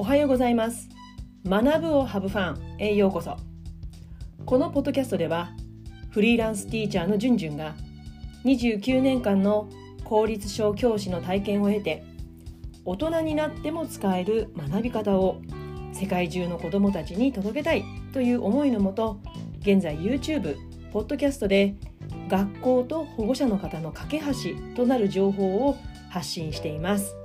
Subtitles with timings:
[0.00, 0.88] おはようございます。
[1.44, 3.36] 学ぶをハブファンへようこそ。
[4.46, 5.50] このポッドキャストでは
[6.10, 7.74] フリーランスティーチャーのじゅんじゅんが
[8.44, 9.68] 29年間の
[10.04, 12.04] 公立小教師の体験を経て
[12.84, 15.40] 大人になっても使える学び方を
[15.92, 19.18] 世界中の子どもたちに届けたいという思いのもと
[19.62, 20.58] 現在 YouTube、
[20.92, 21.74] ポッドキャストで
[22.28, 25.76] 学校と保護者の方の架け橋となる情報を
[26.08, 27.16] 発信しています。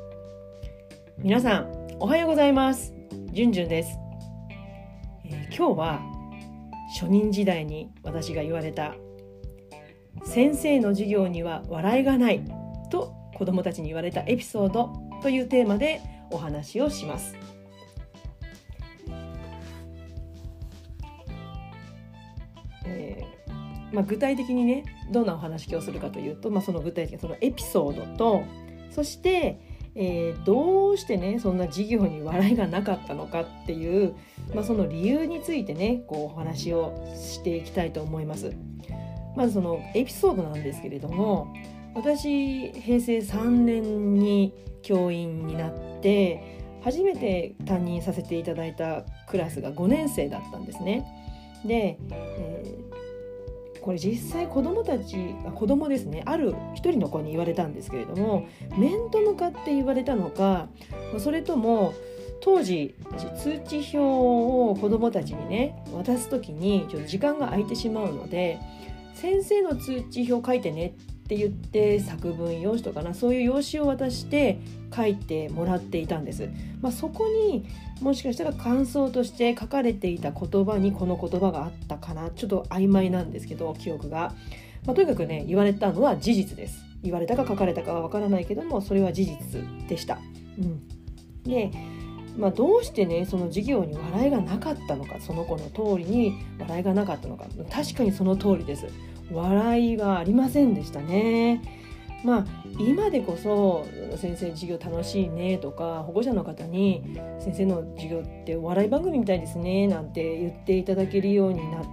[1.20, 2.94] 皆さんおはようございます
[3.32, 3.98] じゅんじゅんです、
[5.24, 6.02] えー、今日は
[7.00, 8.96] 初任時代に私が言われた
[10.26, 12.44] 先生の授業には笑いがない
[12.92, 17.38] と子どもたちに言われたエピソードというテーマでお話をします。
[22.86, 23.24] え
[23.94, 28.44] まあ、具体的にねどんなお話をするかというと、まあ、その具体的なそのエピソードと
[28.92, 34.16] そして、えー、どうしてねそんな授業に笑いがなかったのかっていう、
[34.54, 38.54] まあ、その理由についてねこうお話をしていきたいと思います。
[39.36, 41.52] まずそのエピソードなんですけれども
[41.96, 51.06] 私平成3年に教員になって初めて担任させていただいたクラスが5年生だったんですね。
[51.66, 51.98] で、
[53.84, 56.24] これ実際子どもたち子供ですね。
[56.26, 60.70] ある一人の子に言われたんですけれども面と向かって言われたのか
[61.20, 61.94] それとも
[62.42, 62.96] 当時
[63.38, 68.60] 通知表を子どもたちにね渡す時にちょっと時間が空いてしまうので
[69.16, 70.94] 先生の通知表書いてね
[71.24, 74.60] って言って作文用紙とかなそういう用紙を渡して
[74.94, 76.50] 書いてもらっていたんです。
[76.82, 77.66] まあ、そこに
[78.02, 82.30] もしかしたら感想として書かれていた言葉にこの言葉があったかな。
[82.30, 84.34] ちょっと曖昧なんですけど記憶が、
[84.86, 86.84] まあ、とにかくね言われたのは事実です。
[87.02, 90.20] 言われたか書かれたかはわからないけどもそれは事実でした。
[90.58, 90.88] うん、
[91.44, 91.72] で
[92.38, 97.46] まあ、どうしてねその授業に笑いがなかったのかその子の通りに笑いがなかったのか。
[97.72, 98.88] 確かにその通りです。
[99.32, 101.62] 笑いはありませんでしたね。
[102.24, 102.46] まあ
[102.80, 103.86] 今でこそ
[104.18, 111.86] 先生授業楽しいねとか保護者の方に先生の授業ってお笑い番組みたいですねなんて言っていただけるようになっ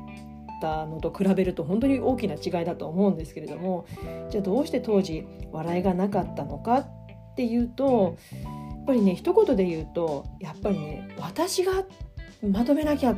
[0.60, 3.86] たのと比べると本当に大きな違いだと思うんですけれども
[4.30, 11.84] じゃあどうして当時笑いがなかったのかっていうとやっぱりね一言で言うとやっぱりね私が
[12.48, 13.16] まとめなきゃ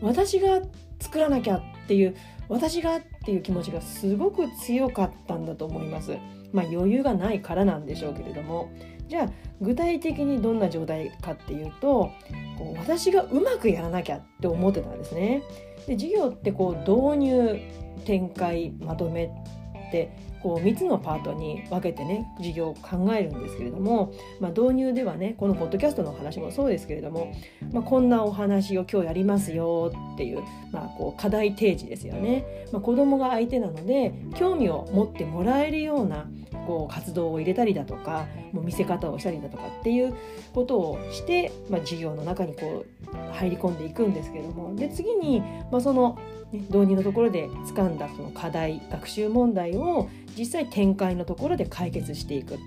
[0.00, 0.62] 私が
[1.00, 2.16] 作らなきゃっていう
[2.48, 6.16] 私がっていう気持ちがすごく強かったんだと思います。
[6.52, 8.70] まあ余裕がないからなんでしょうけれども
[9.08, 9.30] じゃあ
[9.60, 12.10] 具体的にどんな状態かっていうと
[12.58, 15.42] こう私がうまくやらなきゃって思ってたんですね。
[15.86, 17.60] で授業ってこう導入
[18.04, 20.10] 展開まとめって
[20.46, 27.32] こう3つのパートに分けてね授業を考えるんですけれども、まあ、導入ではねこのポッドキャストの話もそうですけれども、
[27.72, 36.28] まあ、こんなお話を今日やりますよっていう,、まあ、こう課題提示ですよね、まあ、子供が相手なので興味を持ってもらえるような
[36.68, 40.14] こう活動を入れたりだとかもう見せ方をしたりだとかっていう
[40.54, 45.40] ことをして、まあ、授業の中にこう入り込んでいくんですけれどもで次に、
[45.72, 46.16] まあ、その
[46.52, 52.58] ね、導入のところで掴んだその課題学習問題を実際展開のところで解決していく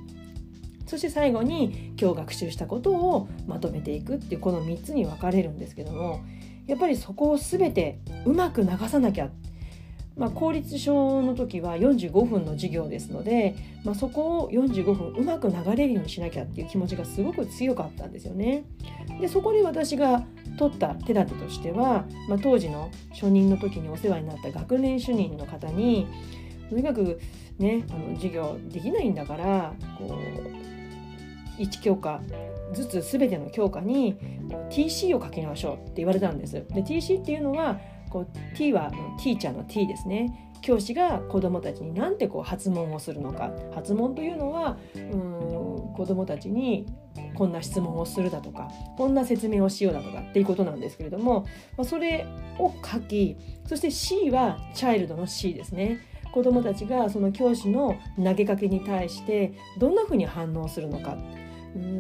[0.88, 6.24] そして最後に今日学習したことをまとめていくっていうこの3つに分かれるんですけども
[6.66, 9.30] やっぱりそこを全てうまく流さなきゃ
[10.20, 13.56] まあ、公立小の時は45分の授業ですので、
[13.86, 18.66] まあ、そこを45分うまく流れるようにしなきゃっていう気持ちがすごく強かったんですよね。
[19.22, 20.26] でそこに私が
[20.58, 26.06] 取った手立てとしては、まあ、当時の初任の時にお世話になった学年主任の方に
[26.70, 27.20] とにかく
[27.58, 30.18] ねあの授業できないんだからこ
[31.58, 32.22] う1教科
[32.74, 34.18] ずつ全ての教科に
[34.70, 36.54] TC を書きましょうって言われたんです。
[36.54, 38.92] で TC っていうのはこう T は
[39.22, 40.46] ティーチャーの T ですね。
[40.62, 43.52] 教師が子どもたちに何てこう発問をするのか。
[43.74, 46.86] 発問というのはうん子どもたちに
[47.34, 51.46] こんな質問をするだとかこんな説明をしようだとかっていうことなんですけれども、
[51.78, 52.26] まあ、それ
[52.58, 56.00] を書きそして C はチャイルドの C ですね。
[56.32, 61.18] 子どもたちがその教師の投げかけに対してどんなふうに反応するのか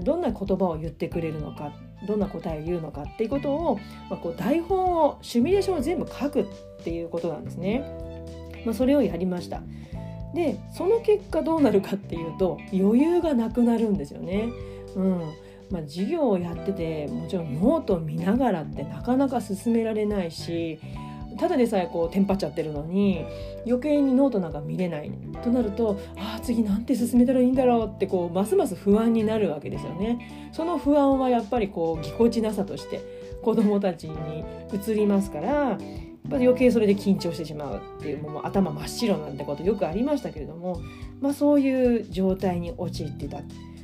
[0.03, 1.73] どんな言葉を言ってくれるのか
[2.07, 3.75] どんな答えを言うのかっていうことを、
[4.09, 6.45] まあ、こう台本をシミュレーションを全部書くっ
[6.83, 7.83] ていうことなんですね。
[8.65, 9.61] まあ、それをやりました。
[10.33, 14.49] でその結果どうなるかっていうと余裕がなくなるんですよね。
[14.95, 15.19] うん
[15.71, 20.79] まあ、授業をやっててもちろんノートを見ながらってなかなか進められないし
[21.39, 23.25] ただでさえこうテンパっちゃってるのに
[23.65, 30.49] 余計にノートなんか見れないとなるとああ次なんて進めたらいいんだろうってこうますます不安になるわけですよね。
[30.51, 33.01] その不安はやっぱりこうぎこちなさとして
[33.41, 34.43] 子どもたちに
[34.73, 35.77] 移りますからやっ
[36.29, 40.81] ぱり余計それで緊張してしまうっていうもう頭真っ白なんてことよくありましたけれども、
[41.21, 43.39] まあ、そういう状態に陥ってた。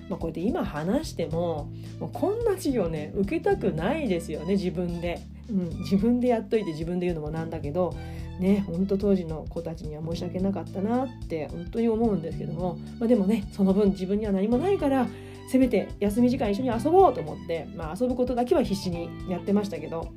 [0.09, 1.69] まあ、こうやって今話しても
[1.99, 7.95] もうこんな授業ね受けたくないですよね自分で、うん、自分でやっといて自分で言うのもなんだけど
[8.39, 15.07] ね本当当時の子たちには申し訳なかったなって本当に思うんですけども、まあ、でもねその分自分には何もないから
[15.49, 20.11] せめて休み時間一緒に遊ぼうと思って、まあ、遊ぶことだけは必死にやってましたけど、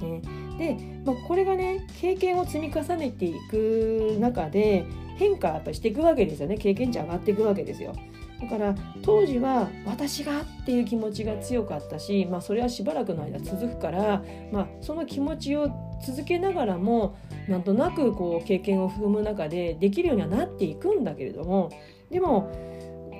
[0.00, 0.22] ね、
[0.58, 4.86] で、まあ、これがね経験を積み重ねていく中で
[5.16, 6.56] 変化やっぱしていくわけですよね。
[6.58, 7.94] 経験値上がっていくわけですよ。
[8.40, 14.22] だから当時は私がっていう気持ちが強かったし、まあ、それはしばらくの間続くから、
[14.52, 15.70] まあ、その気持ちを
[16.04, 17.16] 続けながらも
[17.48, 21.70] なんとなくこう経験を踏む中でできるようにはなっていくんだけれども
[22.10, 22.50] でも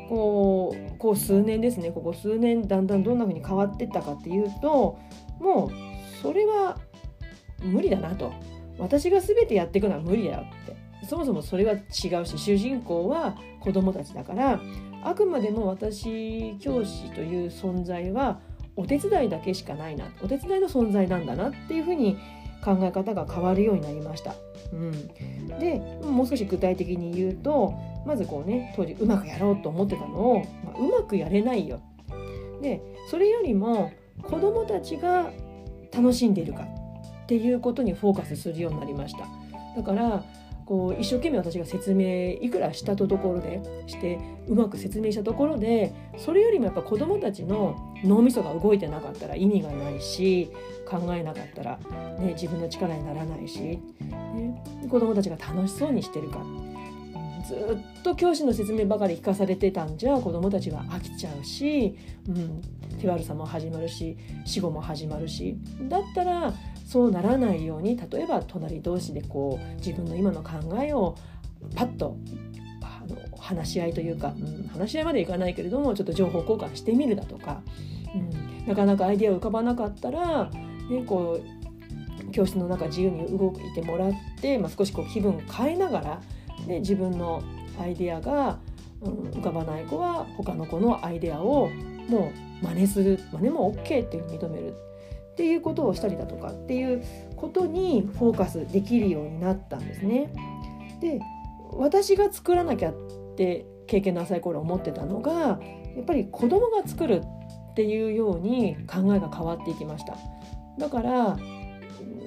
[0.09, 4.99] こうこう数年ですねここ数年だんだんどんな風に変わっていったかっていうと
[5.41, 5.71] もう
[6.23, 6.79] それは
[7.63, 8.33] 無理だなと。
[8.79, 10.77] 私が全てやっていくのは無理だよって。
[11.07, 11.77] そもそもそれは違
[12.21, 14.61] うし主人公は子供たちだから
[15.07, 18.41] あくまでも私教師という存在は
[18.75, 22.19] お手伝いだけしかないなお手伝いの存在なんだなっていうふうに
[22.65, 24.35] 考え方が変わるようになりました。
[24.73, 27.73] うん、でもう少し具体的に言うと
[28.05, 31.81] まずこうね当時うまくやろうと思ってたのを、まあ、うまくやれないよ。
[32.61, 33.93] でそれよりも
[34.23, 35.31] 子どもたちが
[35.95, 39.29] 楽しんでいるかっていうことにフォーカスするようになりました。
[39.77, 40.25] だから
[40.67, 44.19] こう一生懸命私が説明いくらしたところでして
[44.49, 50.51] うまく説明したところでそれよりもやっぱ子どもたちの脳みそが動いてなかったら意味がないし
[50.85, 51.79] 考えなかったら、
[52.19, 53.81] ね、自分の力にならないし、ね、
[54.91, 56.41] 子どもたちが楽しそうにしてるか。
[57.47, 61.97] ずっと教師の説明ばかり聞かされてたんじゃ子どもたちは飽きちゃうし、
[62.29, 62.61] うん、
[62.99, 65.57] 手悪さも始まるし死後も始まるし。
[65.89, 66.53] だったら
[66.87, 71.17] そうならないように例えば隣同士でこう自分の今の考えを
[71.75, 72.17] パッと
[72.81, 77.63] あの話し合いというか、うん、話し合いまでいかないけれどもちょっと情報交換してみるだとか、
[78.15, 80.45] うん、なかなかアイデア浮かばなかったら、
[80.89, 86.21] ね、こう教室の中自由に動いてもらって、まあ、少しこう気分変えながら、
[86.69, 87.43] ね、自分の
[87.81, 88.61] アイデアが、
[89.01, 91.69] うん、浮かばない子は他の子のアイデアを
[92.09, 94.75] もう真似する真似も OK っていう認める。
[95.37, 97.05] っていうことをしたりだとかっていう
[97.37, 100.33] ことにフォーカスできるようになったんですね。
[101.03, 101.21] で
[101.73, 102.95] 私が作らなきゃっ
[103.37, 105.61] て経験の浅い頃思ってたのが
[105.95, 107.21] やっぱり子供が作る
[107.73, 110.17] っていうように考えが変わっていきました。
[110.79, 111.37] だから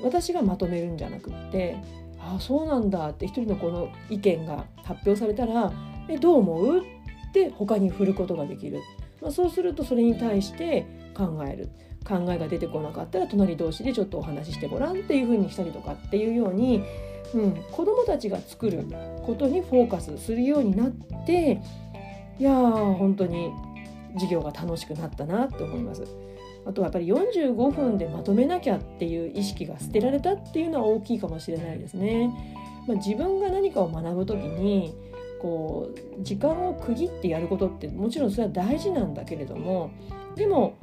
[0.04, 1.78] 私がまとめるんじゃなくって
[2.20, 5.74] ああそうなんだって一人の子の意見が発表されたら
[6.10, 6.78] 「えどう思う?」
[7.30, 8.82] って他に振ることができる、
[9.20, 10.86] まあ、そうするとそれに対して
[11.16, 11.70] 考える
[12.08, 16.84] 考えが出てこなかったら隣同士でちょっとお話ししてごらんっていう風にしたりとかっていうように、
[17.34, 18.86] うん、子どもたちが作る
[19.26, 20.90] ことにフォーカスするようになっ
[21.26, 21.62] て
[22.40, 23.52] いやー本当に
[24.14, 26.04] 授業が楽しくなったなって思います。
[26.66, 32.30] あとはやっぱり45分でまとめなきゃっていう意識が捨てられたっていうのは大きいかもしれないですね。
[32.88, 34.94] まあ、自分が何かを学ぶ時に
[35.40, 39.92] こう時間を区切ってやることってもちろんそれは大事なんだけれども
[40.36, 40.78] でも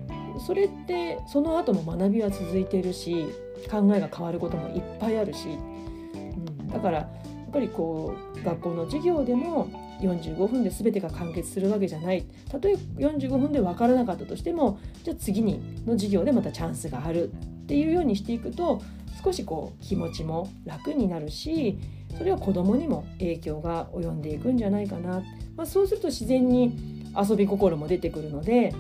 [0.45, 3.27] それってその後も学びは続いているし
[3.71, 7.09] 考えが変わることもいっぱいあるし、うん、だからや
[7.49, 9.69] っぱりこう学校の授業でも
[10.01, 12.27] 45分で全てが完結するわけじゃない。
[12.51, 18.83] たとえ45分で分からなかったとしてもじゃあ次にの授業でまたチャンスがあるっていうようにしていくと
[19.25, 21.79] 少しこう気持ちも楽になるし
[22.17, 25.23] それは子どもにも影響が及んでいくんじゃないかな、
[25.57, 28.75] まあ、そうすると自然に遊び心も出てくるので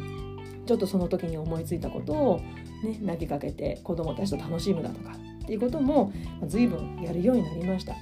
[0.67, 2.41] ちょっとその時に思いついたことを、
[2.83, 5.13] ね、投げかけて子どもたちと楽しむだとか
[5.43, 6.13] っていうことも
[6.47, 7.95] 随分やるようになりました。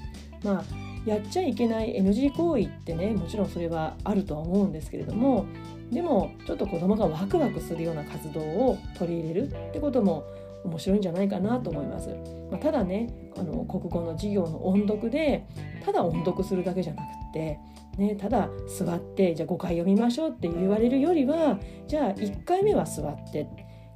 [0.42, 0.64] まあ
[1.04, 5.44] やっちゃいけない NG 行為ってねもちろんそれはあるとは思うんですけれども
[5.92, 10.24] でもちょっと子どもがワクワクするような活動を取り入れるってことも
[10.64, 12.08] 面白いんじゃないかなと思います。
[12.50, 15.46] まあ、ただねあの国語の授業の音読で
[15.84, 17.58] ただ音読するだけじゃなくって
[17.96, 23.46] ね、ただ座ってじゃあ5回読みましょうって言われるよりはじゃあ1回目は座って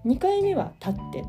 [0.04, 1.24] 2回目は立って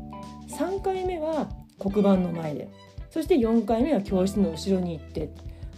[0.54, 2.68] 3回目は黒板の前で
[3.10, 5.32] そして4回目は教室の後ろに行って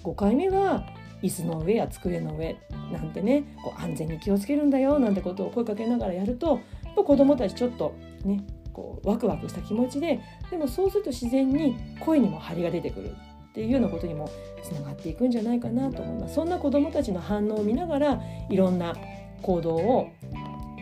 [0.05, 0.87] 5回目は
[1.23, 2.57] 椅子の上や机の上
[2.93, 6.61] なんてねこう安全に気をつけるんだよなんてことを声かけながらやると
[6.95, 14.31] 子どもたちちょっとねこうワクワクした気持ちででもそうすると自然に声にも張りが出てくるっていうようなことにも
[14.63, 18.95] つながっていくんじゃないかなと思いますそんな子どもたちの反応を見ながらいろんな
[19.43, 20.11] 行動を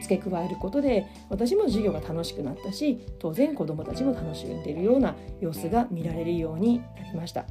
[0.01, 7.45] 付け加えることで私も授業が楽しくなったし当然子どもたちも楽しんでいるような様子が見られるようになりました。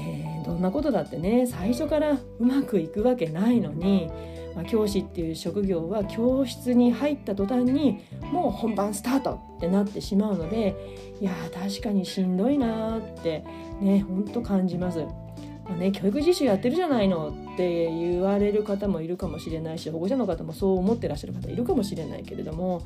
[0.00, 4.10] えー、どんなことだってね最初からうまくいくわけないのに、
[4.54, 10.74] まあ、教師っていう職業は教室に入った途端にもう本番スタートってなってしまうので
[11.20, 13.44] いや確かにしんどいなって
[13.80, 15.04] ねほんと感じます。
[15.72, 22.80] あね、教育実習やってるじゃないのって言われる方もいるかもしれないし保護者の方もそう思ってらっしゃる方いるかもしれないけれども、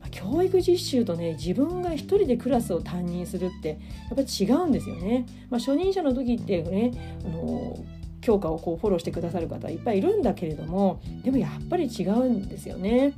[0.00, 3.78] まあ、教育実習とね自分が一人でクラスを担任するってやっ
[4.16, 5.26] ぱり違うんですよね。
[5.50, 7.76] まあ、初任者の時ってねあの
[8.20, 13.14] 教科をこうフォローしてくださる方いっぱいいるんだけれどもでもやっぱり違うんですよね。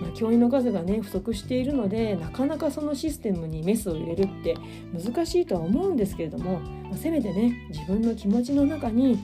[0.00, 4.56] まあ、教員の数がね不足しているのでなかなかそのシステムにメスを入れるって
[4.92, 9.18] 難しいとは思うんですけれども、まあ、せめてね自分の気持ちの中に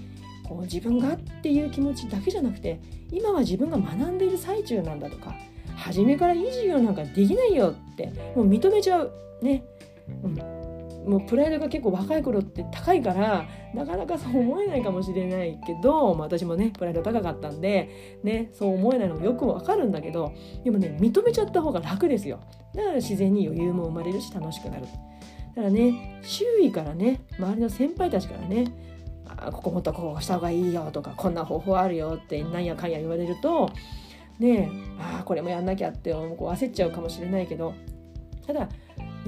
[0.49, 2.81] こう自分がっていう気持ちだけじゃなくて
[3.13, 5.35] 今は自分が学んでいる最中なんだとか
[5.77, 9.13] 初めからいい授業なんかできないよってもう認めちゃう。
[9.43, 9.65] ね、
[10.23, 10.60] うん、
[11.11, 22.41] もうプライドが結構若い頃って高いからなかなかそう思えないかもしれないけど、まあ、私もねプライド高かったんで、ね、そう思えないのもよくわかるんだけどでもね認めちゃった方が楽ですよ。
[22.75, 24.83] だから自然に余裕も生まれるし楽しくなる。
[24.83, 28.73] だからね周囲からね周りの先輩たちからね
[29.27, 33.73] あここもっとこうした方がいいよとかこんな方法あるよってなんやかんや言われると
[34.39, 37.75] ねああこれもやんなきゃってこう焦っちゃうかもしれないけど
[38.47, 38.69] ただ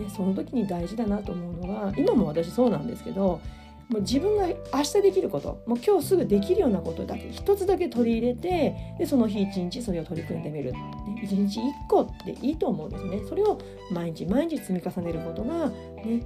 [0.03, 3.41] ね、その時に大事だなと思うのが今も私そうなんですけど
[3.89, 10.79] もう自分が明日できることもう今日すぐできるようなことだけ一つだけ取り入れてでその日一日それを取り組んでみる、ね、
[11.23, 13.21] 一日一個でいいと思うんですね。
[13.29, 13.59] それを
[13.91, 16.23] 毎日毎日積み重ねることが、ね、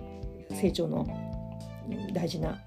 [0.51, 1.07] 成長の
[2.13, 2.59] 大事な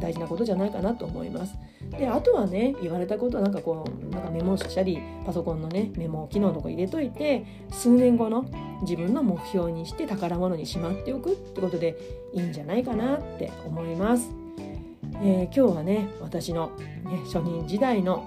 [0.00, 1.56] 大事なことじゃないかなと思います。
[1.90, 8.46] であとはね言われたことなんかこうなんかメモしたりパソコンのねメモ機能とか入れといて数年後の
[8.82, 11.96] 自分の目標にして宝物にしまっておくってことで
[12.32, 14.30] いいんじゃないかなって思います。
[15.24, 16.72] えー、今日はね私の、
[17.04, 18.26] ね、初任時代の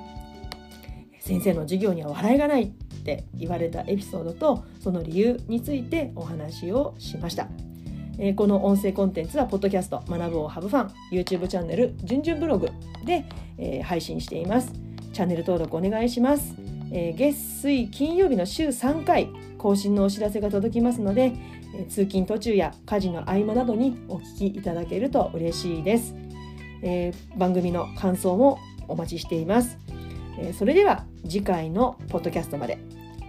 [1.19, 2.67] 先生の授業には笑いがないっ
[3.03, 7.47] て言われたエピソードとその理由についてお話をしました。
[8.19, 12.69] えー、この音声コンテンツはポッドキャスト学ぶをハブファン YouTube チャンネルじゅんじゅんブログ
[13.03, 13.25] で、
[13.57, 14.71] えー、配信しています。
[15.13, 16.53] チャンネル登録お願いします、
[16.91, 21.33] えー、月水金曜日の週3回更新のお知らせが届きますので、
[21.73, 26.13] え通勤途中や家事の合間などにお聞きいただけると嬉しいです、
[26.83, 29.79] え番組の感想もお待ちしています、
[30.37, 32.77] えそれでは次回のポッドキャストまで。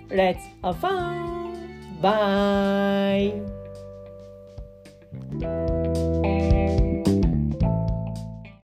[0.09, 2.01] Let's have fun!
[2.03, 3.66] Bye!
[5.39, 5.76] Thank you.